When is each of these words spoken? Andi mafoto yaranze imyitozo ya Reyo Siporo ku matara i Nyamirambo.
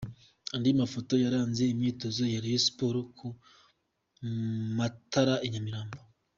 Andi 0.55 0.69
mafoto 0.81 1.13
yaranze 1.23 1.63
imyitozo 1.73 2.21
ya 2.33 2.39
Reyo 2.43 2.59
Siporo 2.65 2.99
ku 3.17 3.27
matara 4.77 5.35
i 5.47 5.49
Nyamirambo. 5.53 5.99